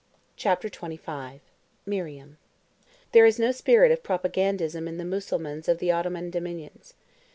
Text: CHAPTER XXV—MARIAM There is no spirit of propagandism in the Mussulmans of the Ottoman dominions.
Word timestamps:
CHAPTER 0.35 0.67
XXV—MARIAM 0.67 2.37
There 3.11 3.25
is 3.27 3.37
no 3.37 3.51
spirit 3.51 3.91
of 3.91 4.01
propagandism 4.01 4.87
in 4.87 4.97
the 4.97 5.05
Mussulmans 5.05 5.67
of 5.69 5.77
the 5.77 5.91
Ottoman 5.91 6.31
dominions. 6.31 6.95